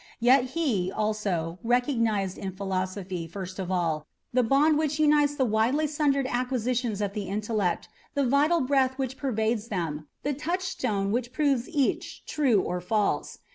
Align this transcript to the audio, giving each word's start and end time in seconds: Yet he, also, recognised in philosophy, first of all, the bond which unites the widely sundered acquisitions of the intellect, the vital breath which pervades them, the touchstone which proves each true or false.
Yet 0.19 0.45
he, 0.57 0.91
also, 0.91 1.59
recognised 1.63 2.35
in 2.39 2.53
philosophy, 2.55 3.27
first 3.27 3.59
of 3.59 3.69
all, 3.69 4.07
the 4.33 4.41
bond 4.41 4.79
which 4.79 4.97
unites 4.97 5.35
the 5.35 5.45
widely 5.45 5.85
sundered 5.85 6.25
acquisitions 6.25 7.01
of 7.01 7.13
the 7.13 7.29
intellect, 7.29 7.87
the 8.15 8.25
vital 8.25 8.61
breath 8.61 8.97
which 8.97 9.15
pervades 9.15 9.67
them, 9.67 10.07
the 10.23 10.33
touchstone 10.33 11.11
which 11.11 11.31
proves 11.31 11.69
each 11.69 12.25
true 12.25 12.61
or 12.63 12.81
false. 12.81 13.37